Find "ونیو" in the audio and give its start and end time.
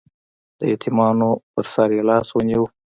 2.31-2.63